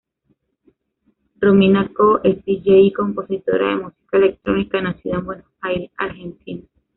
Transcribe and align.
Romina 1.39 1.81
Cohn 1.93 2.21
es 2.23 2.43
dj 2.43 2.85
y 2.87 2.91
compositora 2.91 3.67
de 3.67 3.75
música 3.83 4.17
electrónica, 4.17 4.81
nacida 4.81 5.17
en 5.19 5.25
Buenos 5.27 5.51
Aires, 5.61 5.91
Argentina. 5.95 6.63